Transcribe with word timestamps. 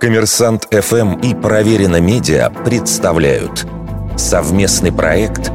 Коммерсант 0.00 0.68
ФМ 0.70 1.20
и 1.20 1.34
Проверено 1.34 2.00
Медиа 2.00 2.50
представляют 2.50 3.66
совместный 4.16 4.92
проект 4.92 5.50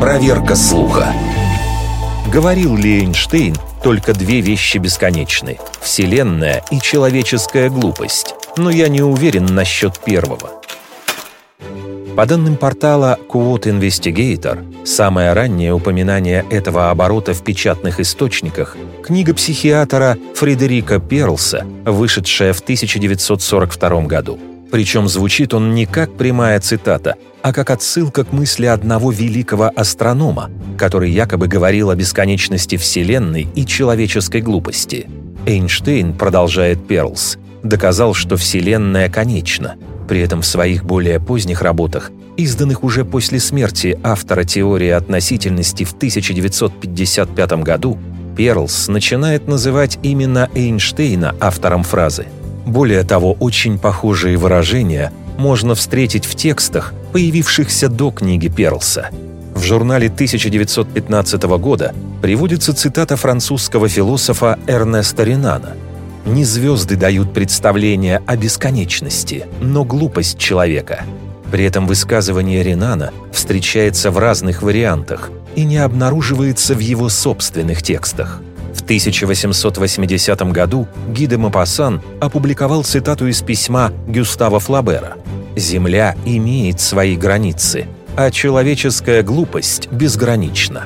«Проверка 0.00 0.54
слуха». 0.54 1.12
Говорил 2.32 2.76
ли 2.76 3.00
Эйнштейн, 3.00 3.56
только 3.82 4.12
две 4.12 4.40
вещи 4.40 4.78
бесконечны– 4.78 5.58
Вселенная 5.80 6.62
и 6.70 6.78
человеческая 6.80 7.70
глупость. 7.70 8.34
Но 8.56 8.70
я 8.70 8.88
не 8.88 9.00
уверен 9.00 9.46
насчет 9.46 9.98
первого. 9.98 10.50
По 12.18 12.26
данным 12.26 12.56
портала 12.56 13.16
Quote 13.28 13.66
Investigator, 13.78 14.84
самое 14.84 15.34
раннее 15.34 15.72
упоминание 15.72 16.44
этого 16.50 16.90
оборота 16.90 17.32
в 17.32 17.44
печатных 17.44 18.00
источниках– 18.00 18.76
книга 19.04 19.34
психиатра 19.34 20.18
Фредерика 20.34 20.98
Перлса, 20.98 21.64
вышедшая 21.84 22.52
в 22.52 22.58
1942 22.58 24.02
году. 24.06 24.36
Причем 24.72 25.06
звучит 25.06 25.54
он 25.54 25.76
не 25.76 25.86
как 25.86 26.16
прямая 26.16 26.58
цитата, 26.58 27.14
а 27.40 27.52
как 27.52 27.70
отсылка 27.70 28.24
к 28.24 28.32
мысли 28.32 28.66
одного 28.66 29.12
великого 29.12 29.70
астронома, 29.76 30.50
который 30.76 31.12
якобы 31.12 31.46
говорил 31.46 31.90
о 31.90 31.94
бесконечности 31.94 32.78
Вселенной 32.78 33.46
и 33.54 33.64
человеческой 33.64 34.40
глупости. 34.40 35.08
Эйнштейн, 35.46 36.14
продолжает 36.14 36.84
Перлс, 36.84 37.38
доказал, 37.62 38.12
что 38.12 38.36
Вселенная 38.36 39.08
конечна– 39.08 39.76
при 40.08 40.20
этом 40.20 40.42
в 40.42 40.46
своих 40.46 40.84
более 40.84 41.20
поздних 41.20 41.62
работах, 41.62 42.10
изданных 42.36 42.82
уже 42.82 43.04
после 43.04 43.38
смерти 43.38 43.98
автора 44.02 44.44
теории 44.44 44.88
относительности 44.88 45.84
в 45.84 45.92
1955 45.92 47.52
году, 47.62 47.98
Перлс 48.36 48.88
начинает 48.88 49.46
называть 49.48 49.98
именно 50.02 50.48
Эйнштейна 50.54 51.34
автором 51.40 51.82
фразы. 51.82 52.26
Более 52.66 53.02
того, 53.02 53.34
очень 53.34 53.78
похожие 53.78 54.36
выражения 54.36 55.12
можно 55.36 55.74
встретить 55.74 56.24
в 56.24 56.34
текстах, 56.34 56.94
появившихся 57.12 57.88
до 57.88 58.10
книги 58.10 58.48
Перлса. 58.48 59.10
В 59.54 59.62
журнале 59.62 60.06
1915 60.06 61.42
года 61.58 61.94
приводится 62.22 62.72
цитата 62.74 63.16
французского 63.16 63.88
философа 63.88 64.58
Эрнеста 64.66 65.24
Ренана– 65.24 65.74
не 66.28 66.44
звезды 66.44 66.96
дают 66.96 67.32
представление 67.32 68.22
о 68.26 68.36
бесконечности, 68.36 69.46
но 69.60 69.84
глупость 69.84 70.38
человека. 70.38 71.04
При 71.50 71.64
этом 71.64 71.86
высказывание 71.86 72.62
Ренана 72.62 73.10
встречается 73.32 74.10
в 74.10 74.18
разных 74.18 74.62
вариантах 74.62 75.30
и 75.56 75.64
не 75.64 75.78
обнаруживается 75.78 76.74
в 76.74 76.78
его 76.78 77.08
собственных 77.08 77.82
текстах. 77.82 78.42
В 78.74 78.82
1880 78.82 80.40
году 80.52 80.86
Ги 81.08 81.26
де 81.26 81.36
Мапассан 81.36 82.02
опубликовал 82.20 82.84
цитату 82.84 83.26
из 83.26 83.40
письма 83.40 83.92
Гюстава 84.06 84.60
Флабера 84.60 85.16
«Земля 85.56 86.14
имеет 86.24 86.80
свои 86.80 87.16
границы, 87.16 87.86
а 88.16 88.30
человеческая 88.30 89.22
глупость 89.22 89.90
безгранична». 89.90 90.84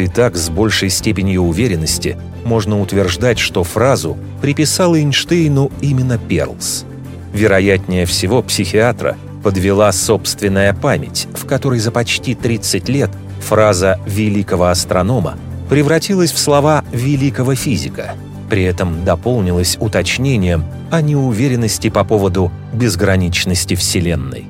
Итак, 0.00 0.36
с 0.36 0.48
большей 0.48 0.90
степенью 0.90 1.42
уверенности 1.42 2.16
можно 2.44 2.80
утверждать, 2.80 3.40
что 3.40 3.64
фразу 3.64 4.16
приписал 4.40 4.94
Эйнштейну 4.94 5.72
именно 5.80 6.18
Перлс. 6.18 6.84
Вероятнее 7.34 8.06
всего, 8.06 8.40
психиатра 8.42 9.16
подвела 9.42 9.90
собственная 9.90 10.72
память, 10.72 11.26
в 11.34 11.46
которой 11.46 11.80
за 11.80 11.90
почти 11.90 12.36
30 12.36 12.88
лет 12.88 13.10
фраза 13.40 13.98
«великого 14.06 14.66
астронома» 14.66 15.36
превратилась 15.68 16.30
в 16.30 16.38
слова 16.38 16.84
«великого 16.92 17.56
физика», 17.56 18.14
при 18.48 18.62
этом 18.62 19.04
дополнилась 19.04 19.76
уточнением 19.80 20.64
о 20.92 21.02
неуверенности 21.02 21.90
по 21.90 22.04
поводу 22.04 22.52
безграничности 22.72 23.74
Вселенной. 23.74 24.46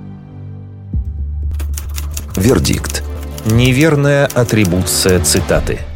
Вердикт. 2.36 3.02
Неверная 3.50 4.27
атрибуция 4.27 5.20
цитаты– 5.20 5.78